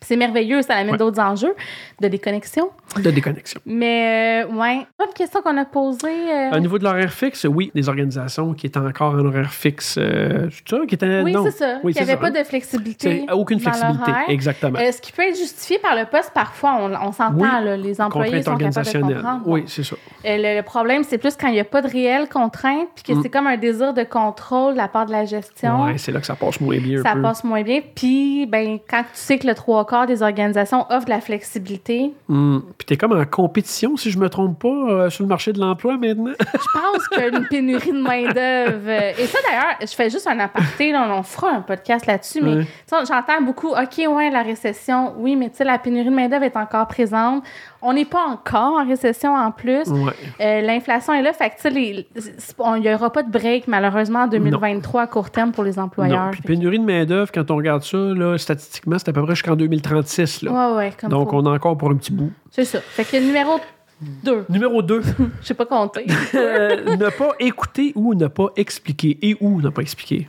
c'est- 0.00 0.16
merveilleux, 0.16 0.62
ça 0.62 0.74
amène 0.74 0.92
Ouais. 0.92 0.98
d'autres 0.98 1.20
enjeux 1.20 1.54
de 2.00 2.08
déconnexion. 2.08 2.70
De 2.96 3.10
déconnexion. 3.10 3.60
Mais, 3.66 4.44
euh, 4.46 4.54
ouais. 4.54 4.86
Une 4.98 5.12
question 5.14 5.42
qu'on 5.42 5.56
a 5.58 5.64
posée. 5.64 6.06
euh, 6.08 6.56
Au 6.56 6.58
niveau 6.58 6.78
de 6.78 6.84
l'horaire 6.84 7.12
fixe, 7.12 7.44
oui, 7.48 7.70
des 7.74 7.88
organisations 7.88 8.54
qui 8.54 8.66
étaient 8.66 8.78
encore 8.78 9.14
en 9.14 9.24
horaire 9.26 9.52
fixe, 9.52 9.96
euh, 9.98 10.48
ça, 10.68 10.78
qui 10.88 10.94
étaient. 10.94 11.20
oui, 11.22 11.34
c'est 11.44 11.50
ça. 11.50 11.78
Oui, 11.84 11.92
avait 11.98 12.12
ça. 12.12 12.16
pas 12.16 12.30
de 12.30 12.42
flexibilité. 12.44 13.26
Aucune 13.32 13.60
flexibilité, 13.60 14.12
exactement. 14.28 14.78
Euh, 14.78 14.90
ce 14.92 15.00
qui 15.00 15.12
peut 15.12 15.22
être 15.22 15.36
justifié 15.36 15.78
par 15.78 15.94
le 15.96 16.04
poste, 16.06 16.30
parfois, 16.34 16.78
on, 16.80 17.08
on 17.08 17.12
s'entend, 17.12 17.34
Oui. 17.36 17.78
les 17.82 18.00
employés 18.00 18.42
sont 18.42 18.56
capables 18.56 18.86
de 18.86 19.00
comprendre. 19.14 19.42
Oui, 19.46 19.64
c'est 19.66 19.84
ça. 19.84 19.96
Euh, 20.24 20.36
le, 20.36 20.56
le 20.56 20.62
problème, 20.62 21.04
c'est 21.04 21.18
plus 21.18 21.36
quand 21.36 21.48
il 21.48 21.54
n'y 21.54 21.60
a 21.60 21.64
pas 21.64 21.82
de 21.82 21.88
réelle 21.88 22.28
contrainte, 22.28 22.88
puis 22.94 23.04
que 23.04 23.12
Mm. 23.18 23.22
c'est 23.22 23.28
comme 23.30 23.46
un 23.46 23.56
désir 23.56 23.92
de 23.92 24.02
contrôle 24.04 24.72
de 24.72 24.78
la 24.78 24.88
part 24.88 25.06
de 25.06 25.12
la 25.12 25.24
gestion. 25.24 25.84
Ouais, 25.84 25.98
c'est 25.98 26.12
là 26.12 26.20
que 26.20 26.26
ça 26.26 26.34
passe 26.36 26.60
moins 26.60 26.78
bien. 26.78 27.00
un 27.00 27.02
ça 27.02 27.12
peu. 27.14 27.22
passe 27.22 27.44
moins 27.44 27.62
bien. 27.62 27.80
Puis, 27.94 28.46
ben, 28.46 28.78
quand 28.88 29.02
tu 29.02 29.08
sais 29.12 29.38
que 29.38 29.46
le 29.46 29.54
trois 29.58 29.84
quarts 29.84 30.06
des 30.06 30.22
organisations 30.22 30.86
offrent 30.88 31.06
de 31.06 31.10
la 31.10 31.20
flexibilité, 31.20 32.12
Hum. 32.28 32.62
Puis 32.78 32.86
t'es 32.86 32.96
comme 32.96 33.12
en 33.12 33.24
compétition, 33.24 33.96
si 33.96 34.10
je 34.10 34.18
me 34.18 34.28
trompe 34.28 34.58
pas, 34.60 34.68
euh, 34.68 35.10
sur 35.10 35.24
le 35.24 35.28
marché 35.28 35.52
de 35.52 35.58
l'emploi 35.58 35.96
maintenant? 35.96 36.32
je 36.38 36.78
pense 36.80 37.08
qu'il 37.08 37.20
y 37.20 37.24
a 37.24 37.28
une 37.28 37.46
pénurie 37.48 37.92
de 37.92 38.00
main-d'œuvre. 38.02 38.90
Et 39.18 39.26
ça, 39.26 39.38
d'ailleurs, 39.48 39.76
je 39.80 39.94
fais 39.94 40.10
juste 40.10 40.26
un 40.26 40.38
aparté, 40.38 40.92
là, 40.92 41.06
on 41.10 41.22
fera 41.22 41.50
un 41.50 41.60
podcast 41.60 42.06
là-dessus, 42.06 42.40
mais 42.42 42.54
Ouais. 42.58 42.64
tu 42.64 42.94
j'entends 43.08 43.42
beaucoup, 43.42 43.68
OK, 43.70 43.98
ouais, 44.08 44.30
la 44.30 44.42
récession, 44.42 45.14
oui, 45.18 45.36
mais 45.36 45.50
tu 45.50 45.56
sais, 45.56 45.64
la 45.64 45.78
pénurie 45.78 46.08
de 46.10 46.14
main-d'œuvre 46.14 46.44
est 46.44 46.56
encore 46.56 46.86
présente. 46.86 47.42
On 47.80 47.92
n'est 47.92 48.04
pas 48.04 48.24
encore 48.26 48.78
en 48.80 48.86
récession 48.86 49.34
en 49.34 49.50
plus. 49.52 49.88
ouais. 49.88 50.12
Euh, 50.40 50.60
L'inflation 50.62 51.12
est 51.14 51.22
là, 51.22 51.32
fait 51.32 51.50
que, 51.50 51.68
tu 51.68 51.74
il 51.78 52.82
n'y 52.82 52.92
aura 52.94 53.10
pas 53.10 53.22
de 53.22 53.30
break, 53.30 53.68
malheureusement, 53.68 54.20
en 54.22 54.26
2023 54.26 55.02
à 55.02 55.06
court 55.06 55.30
terme 55.30 55.52
pour 55.52 55.62
les 55.64 55.78
employeurs. 55.78 56.26
Non. 56.26 56.30
Puis 56.32 56.42
pénurie 56.42 56.78
de 56.78 56.84
main-d'œuvre, 56.84 57.30
quand 57.32 57.50
on 57.50 57.56
regarde 57.56 57.82
ça, 57.82 57.96
là, 57.98 58.36
statistiquement, 58.38 58.96
c'est 58.98 59.08
à 59.08 59.12
peu 59.12 59.24
près 59.24 59.34
jusqu'en 59.48 59.56
2036. 59.56 60.42
Là. 60.42 60.52
Ouais, 60.70 60.76
ouais, 60.76 60.92
comme 61.00 61.10
Donc, 61.10 61.30
faut. 61.30 61.36
on 61.36 61.46
a 61.46 61.50
encore 61.50 61.76
pour 61.76 61.90
un 61.90 61.96
petit 61.96 62.12
bout. 62.12 62.32
C'est 62.50 62.64
ça. 62.64 62.80
Fait 62.80 63.04
que 63.04 63.16
numéro 63.16 63.58
2, 64.00 64.44
Numéro 64.48 64.82
2, 64.82 65.02
je 65.42 65.46
sais 65.46 65.54
pas 65.54 65.66
compter. 65.66 66.06
ne 66.06 67.10
pas 67.10 67.32
écouter 67.40 67.92
ou 67.96 68.14
ne 68.14 68.26
pas 68.28 68.48
expliquer. 68.56 69.18
Et 69.22 69.36
ou 69.40 69.60
ne 69.60 69.68
pas 69.70 69.82
expliquer. 69.82 70.28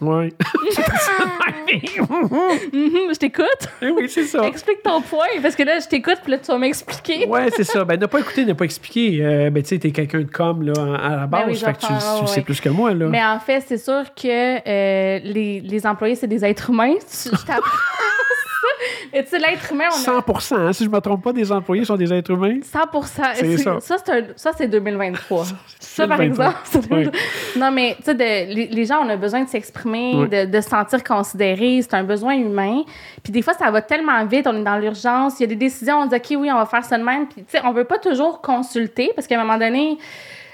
Ouais. 0.00 0.32
Mhm, 2.72 3.12
je 3.12 3.18
t'écoute. 3.18 3.68
oui, 3.80 4.06
c'est 4.08 4.24
ça. 4.24 4.44
Explique 4.46 4.82
ton 4.82 5.00
point, 5.00 5.26
parce 5.40 5.54
que 5.56 5.62
là, 5.62 5.78
je 5.78 5.88
t'écoute, 5.88 6.18
puis 6.22 6.32
là, 6.32 6.38
tu 6.38 6.46
vas 6.52 6.58
m'expliquer. 6.58 7.26
Ouais, 7.26 7.48
c'est 7.54 7.64
ça. 7.64 7.84
Ben, 7.84 7.98
ne 7.98 8.06
pas 8.06 8.20
écouter, 8.20 8.44
ne 8.44 8.52
pas 8.52 8.64
expliquer. 8.64 9.24
Euh, 9.24 9.50
ben, 9.50 9.62
tu 9.62 9.70
sais, 9.70 9.78
t'es 9.78 9.90
quelqu'un 9.90 10.20
de 10.20 10.30
com, 10.30 10.62
là, 10.62 10.72
à 11.02 11.16
la 11.16 11.26
base. 11.26 11.42
Ben 11.42 11.48
oui, 11.48 11.54
je 11.54 11.64
fait 11.64 11.72
que 11.72 11.78
tu, 12.20 12.26
sais 12.28 12.42
plus 12.42 12.60
que 12.60 12.68
moi, 12.68 12.92
là. 12.92 13.06
Mais 13.06 13.24
en 13.24 13.38
fait, 13.38 13.64
c'est 13.66 13.78
sûr 13.78 14.02
que 14.14 14.28
euh, 14.28 15.20
les, 15.24 15.60
les 15.60 15.86
employés, 15.86 16.14
c'est 16.14 16.26
des 16.26 16.44
êtres 16.44 16.68
humains. 16.70 16.94
Tu- 16.94 17.30
Je 17.30 17.36
Mais 19.12 19.22
tu 19.24 19.30
sais, 19.30 19.38
l'être 19.38 19.70
humain, 19.72 19.84
on 19.90 19.94
a 19.94 20.40
100 20.40 20.54
hein, 20.56 20.72
si 20.72 20.84
je 20.84 20.88
me 20.90 20.98
trompe 21.00 21.22
pas, 21.24 21.32
des 21.32 21.50
employés 21.52 21.84
sont 21.84 21.96
des 21.96 22.12
êtres 22.12 22.30
humains. 22.30 22.58
100 22.62 22.78
C'est 23.34 23.56
ça. 23.58 23.78
Ça, 23.80 23.96
c'est 24.04 24.12
un- 24.12 24.26
ça, 24.36 24.50
c'est 24.56 24.68
2023. 24.68 25.44
Ça, 25.78 26.06
par 26.08 26.16
2023. 26.18 26.46
exemple. 26.46 26.58
c'est 26.64 26.78
Oui. 26.78 27.04
2023. 27.04 27.20
Non, 27.60 27.70
mais 27.70 27.96
tu 27.98 28.04
sais, 28.04 28.14
les, 28.14 28.66
les 28.68 28.84
gens, 28.86 29.04
on 29.04 29.08
a 29.08 29.16
besoin 29.16 29.42
de 29.44 29.48
s'exprimer, 29.48 30.12
Oui. 30.14 30.28
de, 30.28 30.44
de 30.46 30.60
se 30.60 30.68
sentir 30.70 31.04
considéré. 31.04 31.80
C'est 31.82 31.94
un 31.94 32.04
besoin 32.04 32.34
humain. 32.34 32.82
Puis 33.22 33.32
des 33.32 33.42
fois, 33.42 33.54
ça 33.54 33.70
va 33.70 33.82
tellement 33.82 34.24
vite, 34.24 34.46
on 34.46 34.56
est 34.56 34.64
dans 34.64 34.78
l'urgence. 34.78 35.38
Il 35.38 35.42
y 35.42 35.44
a 35.44 35.48
des 35.48 35.56
décisions, 35.56 35.98
on 36.00 36.06
dit, 36.06 36.16
OK, 36.16 36.26
oui, 36.40 36.50
on 36.50 36.56
va 36.56 36.66
faire 36.66 36.84
ça 36.84 36.96
de 36.98 37.04
même. 37.04 37.26
Puis 37.26 37.42
tu 37.44 37.50
sais, 37.58 37.60
on 37.64 37.72
veut 37.72 37.84
pas 37.84 37.98
toujours 37.98 38.40
consulter 38.40 39.10
parce 39.14 39.26
qu'à 39.26 39.38
un 39.38 39.44
moment 39.44 39.58
donné, 39.58 39.98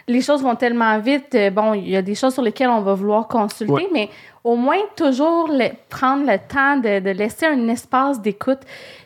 les 0.09 0.21
choses 0.23 0.43
vont 0.43 0.57
tellement 0.57 0.99
vite. 0.99 1.35
euh, 1.35 1.51
Bon, 1.51 1.75
il 1.75 1.89
y 1.89 1.97
a 1.97 2.03
des 2.03 2.15
choses 2.15 2.35
sur 2.35 2.43
lesquelles 2.43 2.71
on 2.71 2.81
va 2.81 2.95
vouloir 2.95 3.29
consulter, 3.29 3.73
mais 3.93 4.09
au 4.45 4.57
moins 4.57 4.79
toujours 4.97 5.49
le- 5.49 5.71
prendre 5.89 6.27
le 6.27 6.39
temps 6.39 6.77
de, 6.77 7.01
de 7.01 7.11
laisser 7.11 7.47
un 7.47 7.69
espace 7.69 8.21
d'écoute. 8.21 8.61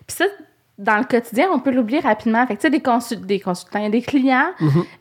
Puis 0.07 0.17
ça, 0.17 0.25
dans 0.79 0.97
le 0.99 1.05
quotidien, 1.05 1.49
on 1.53 1.59
peut 1.61 1.71
l'oublier 1.71 2.01
rapidement. 2.01 2.47
Fait 2.47 2.55
que, 2.57 2.61
tu 2.61 2.67
sais, 2.67 2.71
des, 2.71 2.81
consul- 2.81 3.27
des 3.27 3.41
consultants, 3.41 3.79
il 3.79 3.85
y 3.85 3.87
a 3.87 3.91
des 3.91 4.03
clients, 4.03 4.49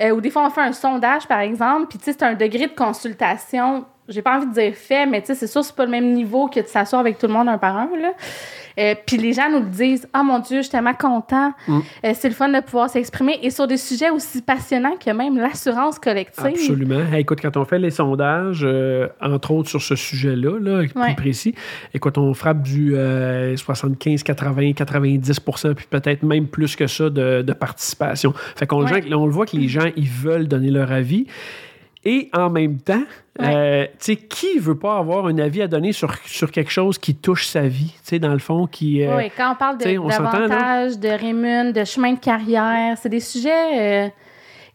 euh, 0.01 0.11
ou 0.11 0.21
des 0.21 0.29
fois, 0.29 0.45
on 0.45 0.49
fait 0.49 0.61
un 0.61 0.73
sondage, 0.73 1.27
par 1.27 1.39
exemple, 1.39 1.87
puis, 1.87 1.97
tu 1.99 2.05
sais, 2.05 2.13
c'est 2.13 2.23
un 2.25 2.33
degré 2.33 2.67
de 2.67 2.73
consultation, 2.75 3.85
j'ai 4.07 4.21
pas 4.21 4.37
envie 4.37 4.47
de 4.47 4.53
dire 4.53 4.73
fait, 4.75 5.05
mais, 5.05 5.21
tu 5.21 5.27
sais, 5.27 5.35
c'est 5.35 5.47
sûr, 5.47 5.63
c'est 5.63 5.75
pas 5.75 5.85
le 5.85 5.91
même 5.91 6.11
niveau 6.13 6.47
que 6.47 6.59
de 6.59 6.67
s'asseoir 6.67 6.99
avec 6.99 7.17
tout 7.17 7.27
le 7.27 7.33
monde 7.33 7.47
un 7.47 7.57
par 7.57 7.77
un, 7.77 7.89
là. 7.99 8.11
Euh, 8.79 8.95
puis 9.05 9.17
les 9.17 9.33
gens 9.33 9.49
nous 9.51 9.59
le 9.59 9.69
disent, 9.69 10.07
«Ah, 10.13 10.23
mon 10.23 10.39
Dieu, 10.39 10.57
je 10.57 10.61
suis 10.63 10.71
tellement 10.71 10.93
content. 10.93 11.53
Mm. 11.67 11.79
Euh, 12.05 12.11
c'est 12.13 12.29
le 12.29 12.35
fun 12.35 12.49
de 12.49 12.59
pouvoir 12.61 12.89
s'exprimer.» 12.89 13.39
Et 13.43 13.49
sur 13.49 13.67
des 13.67 13.77
sujets 13.77 14.09
aussi 14.09 14.41
passionnants 14.41 14.95
que 14.97 15.11
même 15.11 15.37
l'assurance 15.37 15.99
collective. 15.99 16.45
Absolument. 16.45 17.01
Hey, 17.11 17.21
écoute, 17.21 17.39
quand 17.41 17.57
on 17.57 17.65
fait 17.65 17.79
les 17.79 17.91
sondages, 17.91 18.61
euh, 18.63 19.07
entre 19.21 19.51
autres 19.51 19.69
sur 19.69 19.81
ce 19.81 19.95
sujet-là, 19.95 20.59
là, 20.59 20.83
plus 20.87 20.99
Ouais. 21.01 21.15
précis, 21.15 21.55
écoute, 21.93 22.17
on 22.17 22.33
frappe 22.33 22.61
du 22.61 22.95
euh, 22.95 23.55
75, 23.57 24.23
80, 24.23 24.71
90% 24.73 25.73
puis 25.75 25.85
peut-être 25.89 26.23
même 26.23 26.47
plus 26.47 26.75
que 26.75 26.87
ça 26.87 27.09
de, 27.09 27.41
de 27.41 27.53
participation. 27.53 28.33
Fait 28.55 28.67
qu'on 28.67 28.83
Ouais. 28.85 29.03
on 29.13 29.25
le 29.25 29.31
voit 29.31 29.45
que 29.45 29.55
les 29.55 29.67
gens, 29.67 29.89
ils 29.95 30.09
veulent 30.09 30.47
donner 30.47 30.71
leur 30.71 30.91
avis. 30.91 31.27
Et 32.03 32.29
en 32.33 32.49
même 32.49 32.77
temps, 32.79 33.03
euh, 33.41 33.85
tu 33.85 33.91
sais, 33.99 34.15
qui 34.15 34.57
veut 34.57 34.77
pas 34.77 34.97
avoir 34.97 35.27
un 35.27 35.37
avis 35.37 35.61
à 35.61 35.67
donner 35.67 35.91
sur, 35.91 36.15
sur 36.25 36.49
quelque 36.51 36.71
chose 36.71 36.97
qui 36.97 37.13
touche 37.13 37.45
sa 37.45 37.61
vie, 37.61 37.93
tu 38.03 38.09
sais, 38.09 38.19
dans 38.19 38.33
le 38.33 38.39
fond, 38.39 38.65
qui... 38.65 39.03
euh, 39.03 39.17
Oui, 39.17 39.31
quand 39.37 39.51
on 39.51 39.55
parle 39.55 39.77
de- 39.77 39.83
d'avantages, 39.85 40.97
de 40.97 41.09
rémun, 41.09 41.71
de 41.71 41.83
chemin 41.85 42.13
de 42.13 42.19
carrière, 42.19 42.97
c'est 42.99 43.09
des 43.09 43.19
sujets. 43.19 44.05
euh, 44.07 44.09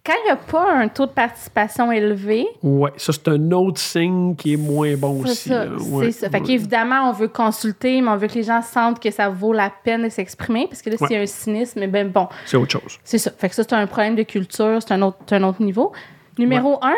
quand 0.04 0.12
il 0.23 0.26
n'y 0.26 0.30
a 0.30 0.37
pas 0.37 0.73
un 0.73 0.87
taux 0.87 1.06
de 1.06 1.11
participation 1.11 1.90
élevé, 1.90 2.47
Ouais, 2.62 2.92
ça, 2.97 3.12
c'est 3.12 3.26
un 3.26 3.50
autre 3.50 3.80
signe 3.80 4.37
qui 4.37 4.52
est 4.52 4.56
moins 4.56 4.95
bon 4.97 5.23
c'est 5.25 5.30
aussi. 5.33 5.49
ça. 5.49 5.64
c'est 5.76 5.90
Ouais, 5.90 6.12
ça. 6.12 6.30
Fait 6.30 6.38
ouais. 6.38 6.47
qu'évidemment, 6.47 7.09
on 7.09 7.12
veut 7.12 7.26
consulter, 7.26 8.00
mais 8.00 8.11
on 8.11 8.16
veut 8.16 8.28
que 8.28 8.35
les 8.35 8.45
gens 8.45 8.62
sentent 8.62 9.00
que 9.02 9.11
ça 9.11 9.28
vaut 9.30 9.52
la 9.52 9.68
peine 9.83 10.04
de 10.04 10.09
s'exprimer. 10.11 10.68
Parce 10.68 10.80
que 10.80 10.90
là, 10.90 10.97
Ouais. 11.00 11.09
s'il 11.09 11.16
y 11.16 11.18
a 11.18 11.23
un 11.23 11.26
cynisme, 11.26 11.85
ben 11.88 12.09
bon, 12.09 12.28
C'est 12.45 12.56
autre 12.56 12.71
chose. 12.71 13.00
c'est 13.02 13.18
ça. 13.18 13.33
Fait 13.37 13.49
que 13.49 13.56
ça, 13.56 13.64
c'est 13.64 13.75
un 13.75 13.88
problème 13.88 14.14
de 14.14 14.23
culture, 14.23 14.78
c'est 14.80 14.95
un 14.95 15.02
autre, 15.02 15.16
c'est 15.28 15.35
un 15.35 15.42
autre 15.42 15.61
niveau. 15.61 15.90
Numéro 16.38 16.78
un, 16.83 16.95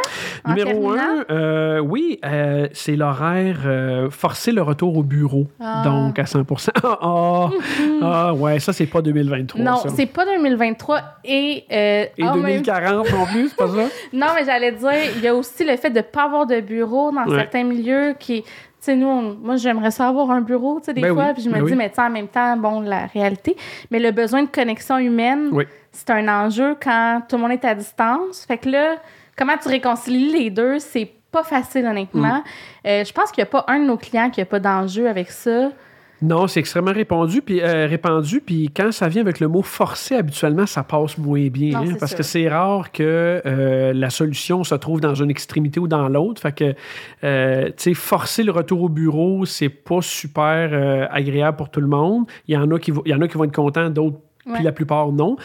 Numéro 0.55 0.91
un, 0.91 1.25
euh, 1.31 1.79
oui, 1.79 2.19
euh, 2.25 2.69
c'est 2.73 2.97
l'horaire 2.97 3.61
euh, 3.67 4.11
forcer 4.11 4.53
le 4.53 4.63
retour 4.63 4.97
au 4.97 5.03
bureau. 5.03 5.47
Ah. 5.61 5.83
Donc 5.85 6.19
à 6.19 6.27
100 6.27 6.43
Ah, 6.83 6.99
ah, 7.01 7.51
ah, 8.03 8.35
ouais, 8.35 8.59
ça, 8.61 8.73
c'est 8.73 8.87
pas 8.87 9.01
2023. 9.03 9.63
Non, 9.63 9.77
c'est 9.95 10.07
pas 10.07 10.25
2023 10.25 11.01
et. 11.25 11.65
euh, 11.71 12.05
Et 12.17 12.25
en 12.25 12.35
même 12.37 12.63
2040 12.63 13.11
non 13.13 13.27
plus, 13.27 13.49
c'est 13.49 13.57
pas 13.57 13.69
ça? 13.69 13.89
Non, 14.13 14.27
mais 14.35 14.45
j'allais 14.45 14.73
dire, 14.73 14.91
il 15.17 15.23
y 15.23 15.29
a 15.29 15.35
aussi 15.35 15.65
le 15.65 15.77
fait 15.77 15.91
de 15.91 15.97
ne 15.99 16.03
pas 16.03 16.25
avoir 16.25 16.47
de 16.47 16.61
bureau 16.61 17.11
dans 17.13 17.25
Ouais. 17.31 17.39
certains 17.39 17.65
milieux 17.65 18.15
qui. 18.19 18.43
Tu 18.43 18.49
sais, 18.81 18.97
nous, 18.97 19.09
on- 19.09 19.35
moi, 19.43 19.57
j'aimerais 19.57 19.91
ça 19.91 20.07
avoir 20.09 20.31
un 20.31 20.41
bureau, 20.41 20.79
tu 20.79 20.87
sais, 20.87 20.95
des 20.95 21.01
Ben 21.01 21.13
fois, 21.13 21.27
oui, 21.29 21.33
puis 21.35 21.43
je 21.43 21.49
me 21.49 21.55
ben 21.55 21.65
dis, 21.65 21.73
oui. 21.73 21.77
mais 21.77 21.89
tu 21.89 21.97
sais, 21.97 22.03
en 22.03 22.11
même 22.11 22.29
temps, 22.29 22.57
bon, 22.57 22.81
la 22.81 23.07
réalité. 23.07 23.57
Mais 23.91 23.99
le 23.99 24.13
besoin 24.13 24.43
de 24.45 24.49
connexion 24.49 24.99
humaine, 24.99 25.49
Oui. 25.51 25.65
c'est 25.91 26.11
un 26.11 26.29
enjeu 26.29 26.77
quand 26.81 27.23
tout 27.29 27.35
le 27.37 27.43
monde 27.43 27.51
est 27.53 27.65
à 27.65 27.75
distance. 27.75 28.45
Fait 28.47 28.57
que 28.57 28.69
là, 28.69 28.95
comment 29.39 29.57
tu 29.63 29.69
réconcilies 29.69 30.33
les 30.33 30.51
deux, 30.51 30.79
c'est 30.81 31.11
pas 31.31 31.45
facile, 31.45 31.85
Mm. 31.85 31.89
honnêtement. 31.91 32.43
Euh, 32.87 33.05
je 33.05 33.13
pense 33.13 33.31
qu'il 33.31 33.43
n'y 33.43 33.49
a 33.49 33.51
pas 33.51 33.65
un 33.69 33.79
de 33.81 33.85
nos 33.87 33.97
clients 33.97 34.31
qui 34.31 34.41
n'a 34.41 34.47
pas 34.47 34.61
d'enjeu 34.61 35.09
avec 35.09 35.31
ça. 35.31 35.71
Non, 36.21 36.49
c'est 36.49 36.59
extrêmement 36.59 36.91
répandu, 36.93 37.43
puis, 37.43 37.61
euh, 37.61 37.87
répandu, 37.87 38.41
puis 38.41 38.71
quand 38.77 38.91
ça 38.91 39.07
vient 39.07 39.21
avec 39.23 39.39
le 39.39 39.47
mot 39.47 39.63
forcé, 39.63 40.17
habituellement, 40.17 40.67
ça 40.67 40.83
passe 40.83 41.17
moins 41.17 41.47
bien, 41.47 41.79
Non, 41.81 41.89
hein, 41.89 41.95
parce 42.01 42.11
sûr. 42.11 42.17
que 42.19 42.23
c'est 42.25 42.49
rare 42.49 42.91
que 42.91 43.41
euh, 43.47 43.93
la 43.93 44.11
solution 44.11 44.65
se 44.65 44.75
trouve 44.75 45.01
dans 45.01 45.15
une 45.15 45.31
extrémité 45.31 45.79
ou 45.79 45.87
dans 45.87 46.09
l'autre. 46.09 46.43
Fait 46.43 46.51
que, 46.51 46.75
euh, 47.23 47.67
tu 47.69 47.73
sais, 47.77 47.95
forcer 47.95 48.43
le 48.43 48.51
retour 48.51 48.83
au 48.83 48.89
bureau, 48.89 49.45
c'est 49.45 49.69
pas 49.69 50.01
super 50.03 51.09
agréable 51.13 51.57
pour 51.57 51.71
tout 51.71 51.81
le 51.81 51.87
monde. 51.87 52.25
Il 52.49 52.55
y 52.55 52.57
en 52.57 52.69
a 52.73 52.81
qui, 52.81 52.91
vont- 52.91 53.03
il 53.07 53.13
y 53.13 53.15
en 53.15 53.21
a 53.21 53.29
qui 53.29 53.37
vont 53.39 53.45
être 53.45 53.55
contents, 53.55 53.89
d'autres, 53.89 54.19
puis 54.55 54.65
la 54.65 54.73
plupart 54.73 55.13
non. 55.13 55.37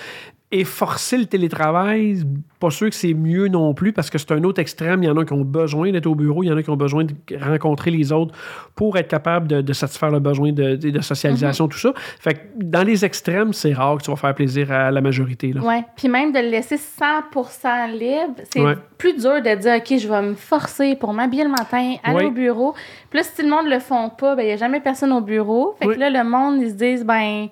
Et 0.56 0.66
forcer 0.66 1.18
le 1.18 1.26
télétravail, 1.26 2.22
pas 2.60 2.70
sûr 2.70 2.88
que 2.88 2.96
c'est 2.96 3.16
mieux 3.16 3.48
non 3.48 3.74
plus 3.74 3.92
parce 3.92 4.12
que 4.12 4.20
c'est 4.20 4.32
un 4.34 4.44
autre 4.44 4.62
extrême. 4.62 5.02
Il 5.02 5.08
y 5.08 5.10
en 5.10 5.18
a 5.18 5.26
qui 5.26 5.34
ont 5.34 5.44
besoin 5.44 5.92
d'être 5.92 6.06
au 6.06 6.14
bureau, 6.14 6.44
il 6.44 6.48
y 6.48 6.52
en 6.52 6.58
a 6.58 6.62
qui 6.62 6.70
ont 6.70 6.78
besoin 6.78 7.06
de 7.06 7.14
rencontrer 7.42 7.90
les 7.90 8.12
autres 8.12 8.36
pour 8.76 8.96
être 8.98 9.08
capable 9.08 9.48
de, 9.48 9.74
satisfaire 9.74 10.12
le 10.12 10.20
besoin 10.20 10.52
de, 10.52 10.76
de 10.76 11.02
socialisation, 11.02 11.68
tout 11.68 11.80
ça. 11.80 11.92
Fait 12.20 12.36
que 12.36 12.40
dans 12.56 12.84
les 12.84 13.04
extrêmes, 13.04 13.52
c'est 13.52 13.74
rare 13.74 13.98
que 13.98 14.04
tu 14.04 14.12
vas 14.12 14.16
faire 14.16 14.36
plaisir 14.36 14.72
à 14.72 14.92
la 14.92 15.02
majorité. 15.02 15.54
Oui, 15.60 15.76
puis 15.96 16.08
même 16.08 16.32
de 16.32 16.40
le 16.40 16.50
laisser 16.50 16.76
100% 16.76 17.92
libre, 17.92 18.36
c'est 18.52 18.62
plus 19.00 19.14
dur 19.14 19.42
de 19.42 19.56
dire, 19.56 19.76
OK, 19.78 19.98
je 19.98 20.08
vais 20.08 20.22
me 20.22 20.36
forcer 20.36 20.96
pour 20.96 21.14
m'habiller 21.14 21.46
le 21.46 21.50
matin, 21.50 21.96
aller 22.04 22.26
au 22.26 22.32
bureau. 22.32 22.74
Puis 23.10 23.20
là, 23.20 23.24
si 23.24 23.36
tout 23.36 23.42
le 23.42 23.50
monde 23.50 23.68
le 23.68 23.80
font 23.80 24.10
pas, 24.10 24.36
ben, 24.36 24.44
il 24.44 24.48
n'y 24.48 24.54
a 24.54 24.58
jamais 24.58 24.82
personne 24.82 25.12
au 25.14 25.22
bureau. 25.22 25.76
Fait 25.80 25.88
que 25.88 26.00
là, 26.00 26.10
le 26.10 26.24
monde, 26.24 26.62
ils 26.62 26.70
se 26.70 26.76
disent, 26.76 27.04
ben 27.04 27.50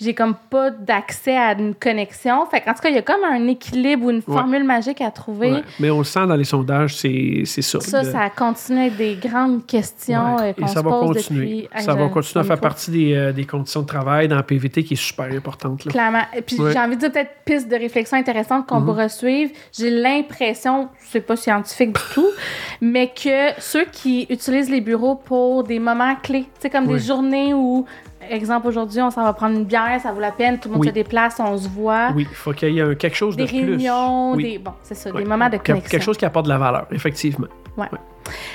j'ai 0.00 0.14
comme 0.14 0.34
pas 0.48 0.70
d'accès 0.70 1.36
à 1.36 1.52
une 1.58 1.74
connexion. 1.74 2.46
Fait 2.46 2.62
en 2.68 2.74
tout 2.74 2.80
cas, 2.82 2.88
il 2.88 2.94
y 2.94 2.98
a 2.98 3.02
comme 3.02 3.24
un 3.24 3.48
équilibre 3.48 4.06
ou 4.06 4.10
une 4.10 4.22
formule 4.22 4.62
magique 4.62 5.00
à 5.00 5.10
trouver. 5.10 5.62
Mais 5.80 5.90
on 5.90 5.98
le 5.98 6.04
sent 6.04 6.26
dans 6.26 6.36
les 6.36 6.44
sondages, 6.44 6.96
c'est 6.96 7.44
ça. 7.44 7.80
Ça, 7.80 8.04
ça 8.04 8.30
continue 8.30 8.78
à 8.78 8.86
être 8.86 8.96
des 8.96 9.16
grandes 9.16 9.66
questions 9.66 10.38
euh, 10.40 10.52
qu'on 10.52 10.66
se 10.66 10.78
pose 10.80 11.16
continuer. 11.16 11.62
Depuis, 11.62 11.82
ça 11.82 11.94
va 11.94 12.08
continuer 12.08 12.44
à 12.44 12.46
faire 12.46 12.60
partie 12.60 12.90
des, 12.90 13.14
euh, 13.14 13.32
des, 13.32 13.44
conditions 13.44 13.82
de 13.82 13.86
travail 13.86 14.28
dans 14.28 14.36
le 14.36 14.42
PVT 14.42 14.84
qui 14.84 14.94
est 14.94 14.96
super 14.96 15.26
importante. 15.26 15.84
Là. 15.84 15.90
Clairement. 15.90 16.22
Et 16.36 16.42
puis 16.42 16.56
j'ai 16.56 16.78
envie 16.78 16.96
de 16.96 17.00
dire 17.00 17.12
peut-être 17.12 17.32
piste 17.44 17.68
de 17.68 17.76
réflexion 17.76 18.16
intéressante 18.16 18.66
qu'on 18.66 18.80
mm 18.80 18.88
pourra 18.88 19.08
suivre. 19.08 19.52
J'ai 19.76 19.90
l'impression, 19.90 20.88
c'est 21.10 21.20
pas 21.20 21.36
scientifique 21.36 21.92
du 21.92 22.14
tout, 22.14 22.28
mais 22.80 23.08
que 23.08 23.50
ceux 23.58 23.84
qui 23.84 24.26
utilisent 24.30 24.70
les 24.70 24.80
bureaux 24.80 25.16
pour 25.16 25.64
des 25.64 25.78
moments 25.78 26.16
clés, 26.22 26.44
tu 26.44 26.60
sais, 26.60 26.70
comme 26.70 26.86
des 26.86 26.98
journées 26.98 27.52
où 27.52 27.84
exemple, 28.30 28.66
aujourd'hui, 28.66 29.00
on 29.00 29.10
s'en 29.10 29.24
va 29.24 29.32
prendre 29.32 29.56
une 29.56 29.64
bière, 29.64 30.00
ça 30.02 30.12
vaut 30.12 30.20
la 30.20 30.32
peine, 30.32 30.58
tout 30.58 30.68
le 30.68 30.74
monde 30.74 30.84
se 30.84 30.90
déplace, 30.90 31.36
on 31.38 31.56
se 31.56 31.68
voit. 31.68 32.10
Oui, 32.14 32.26
il 32.28 32.36
faut 32.36 32.52
qu'il 32.52 32.72
y 32.72 32.80
ait 32.80 32.96
quelque 32.96 33.16
chose 33.16 33.36
de 33.36 33.44
plus. 33.44 33.52
Des 33.52 33.64
réunions, 33.66 34.36
des. 34.36 34.58
Bon, 34.58 34.72
c'est 34.82 34.94
ça, 34.94 35.10
des 35.10 35.24
moments 35.24 35.48
de 35.48 35.56
connexion. 35.58 35.90
Quelque 35.90 36.02
chose 36.02 36.16
qui 36.16 36.24
apporte 36.24 36.46
de 36.46 36.50
la 36.50 36.58
valeur, 36.58 36.86
effectivement. 36.90 37.48
Ouais. 37.76 37.86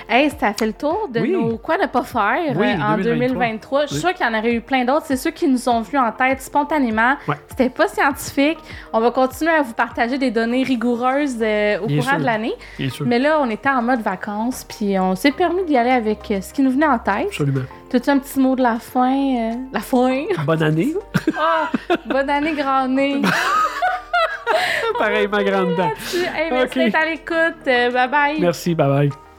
Hey, 0.10 0.30
ça 0.30 0.54
fait 0.54 0.66
le 0.66 0.74
tour 0.74 1.10
de 1.12 1.20
nos 1.20 1.58
quoi 1.58 1.78
ne 1.78 1.88
pas 1.88 2.04
faire 2.04 2.56
euh, 2.56 2.76
en 2.82 2.98
2023. 2.98 3.86
Je 3.86 3.88
suis 3.94 4.00
sûre 4.00 4.14
qu'il 4.14 4.26
y 4.26 4.30
en 4.30 4.38
aurait 4.38 4.54
eu 4.54 4.62
plein 4.62 4.86
d'autres. 4.86 5.06
C'est 5.06 5.18
ceux 5.18 5.32
qui 5.32 5.48
nous 5.48 5.58
sont 5.58 5.82
venus 5.82 6.02
en 6.02 6.12
tête 6.12 6.42
spontanément. 6.42 7.16
C'était 7.50 7.70
pas 7.70 7.88
scientifique. 7.88 8.58
On 8.92 9.00
va 9.00 9.12
continuer 9.12 9.52
à 9.52 9.62
vous 9.62 9.74
partager 9.74 10.18
des 10.18 10.32
données 10.32 10.64
rigoureuses 10.64 11.38
euh, 11.42 11.80
au 11.80 11.88
courant 11.88 12.18
de 12.18 12.24
l'année. 12.24 12.54
Mais 13.06 13.20
là, 13.20 13.40
on 13.42 13.50
était 13.50 13.70
en 13.70 13.82
mode 13.82 14.02
vacances, 14.02 14.66
puis 14.68 15.00
on 15.00 15.16
s'est 15.16 15.32
permis 15.32 15.64
d'y 15.64 15.78
aller 15.78 15.92
avec 15.92 16.30
euh, 16.32 16.42
ce 16.42 16.54
qui 16.54 16.62
nous 16.62 16.72
venait 16.72 16.88
en 16.88 17.00
tête. 17.00 17.28
Absolument. 17.28 17.62
As-tu 17.94 18.10
un 18.10 18.18
petit 18.18 18.40
mot 18.40 18.56
de 18.56 18.64
la 18.64 18.80
fin? 18.80 19.52
la 19.72 19.80
fin? 19.80 20.24
Bonne 20.48 20.64
année. 20.64 20.96
oh, 21.30 21.94
bonne 22.08 22.30
année, 22.30 22.54
grand 22.54 22.88
nez. 22.88 23.22
Pareil, 24.98 25.28
ma 25.28 25.44
grande 25.44 25.76
dent. 25.76 25.92
Hey, 26.36 26.52
merci 26.52 26.80
d'être 26.80 26.96
à 26.96 27.06
l'écoute. 27.06 27.66
bye 27.66 28.10
bye. 28.10 28.40
Merci, 28.40 28.74
bye 28.74 28.88
bye. 28.88 29.33